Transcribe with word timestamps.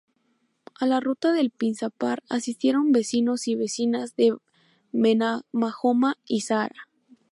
A 0.79 0.87
la 0.87 0.99
ruta 0.99 1.31
del 1.31 1.51
Pinsapar 1.51 2.23
asistieron 2.27 2.91
vecinos 2.91 3.47
y 3.47 3.53
vecinas 3.53 4.15
de 4.15 4.33
Benamahoma 4.91 6.17
y 6.25 6.41
Zahara 6.41 6.87